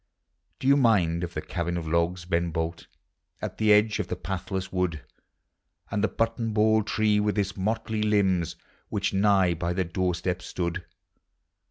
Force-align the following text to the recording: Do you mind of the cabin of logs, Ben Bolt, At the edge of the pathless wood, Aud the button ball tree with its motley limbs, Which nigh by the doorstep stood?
Do 0.57 0.67
you 0.67 0.75
mind 0.77 1.23
of 1.23 1.35
the 1.35 1.43
cabin 1.43 1.77
of 1.77 1.87
logs, 1.87 2.25
Ben 2.25 2.49
Bolt, 2.49 2.87
At 3.39 3.59
the 3.59 3.71
edge 3.71 3.99
of 3.99 4.07
the 4.07 4.15
pathless 4.15 4.71
wood, 4.73 5.01
Aud 5.91 6.01
the 6.01 6.07
button 6.07 6.53
ball 6.53 6.81
tree 6.81 7.19
with 7.19 7.37
its 7.37 7.55
motley 7.55 8.01
limbs, 8.01 8.55
Which 8.89 9.13
nigh 9.13 9.53
by 9.53 9.73
the 9.73 9.83
doorstep 9.83 10.41
stood? 10.41 10.83